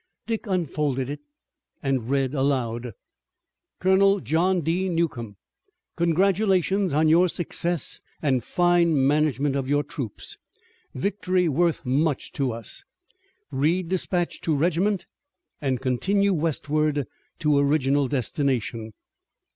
[0.25, 1.19] Dick unfolded it
[1.83, 2.93] and read aloud:
[3.79, 4.89] "Colonel John D.
[4.89, 5.37] Newcomb:
[5.95, 10.39] "Congratulations on your success and fine management of your troops.
[10.95, 12.83] Victory worth much to us.
[13.51, 15.05] Read dispatch to regiment
[15.61, 17.05] and continue westward
[17.37, 18.93] to original destination.